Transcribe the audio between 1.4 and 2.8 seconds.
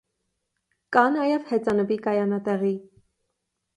հեծանվի կայանատեղի։